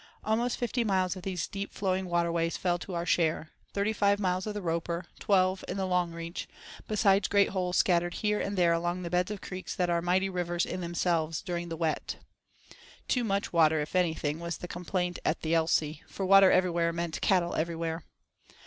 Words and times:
Almost 0.23 0.57
fifty 0.57 0.83
miles 0.83 1.15
of 1.15 1.21
these 1.21 1.47
deep 1.47 1.71
flowing 1.71 2.07
waterways 2.07 2.57
fell 2.57 2.79
to 2.79 2.95
our 2.95 3.05
share; 3.05 3.51
thirty 3.71 3.93
five 3.93 4.19
miles 4.19 4.47
of 4.47 4.55
the 4.55 4.61
Roper, 4.63 5.05
twelve 5.19 5.63
in 5.67 5.77
the 5.77 5.85
Long 5.85 6.11
Reach, 6.11 6.47
besides 6.87 7.27
great 7.27 7.49
holes 7.49 7.77
scattered 7.77 8.15
here 8.15 8.39
and 8.39 8.57
there 8.57 8.73
along 8.73 9.03
the 9.03 9.11
beds 9.11 9.29
of 9.29 9.41
creeks 9.41 9.75
that 9.75 9.91
are 9.91 10.01
mighty 10.01 10.27
rivers 10.27 10.65
in 10.65 10.81
themselves 10.81 11.43
"during 11.43 11.69
the 11.69 11.77
Wet." 11.77 12.15
Too 13.07 13.23
much 13.23 13.53
water, 13.53 13.79
if 13.79 13.95
anything, 13.95 14.39
was 14.39 14.57
the 14.57 14.67
complaint 14.67 15.19
at 15.23 15.41
the 15.41 15.53
Elsey, 15.53 16.01
for 16.07 16.25
water 16.25 16.49
everywhere 16.49 16.91
meant 16.91 17.21
cattle 17.21 17.53
everywhere. 17.53 18.03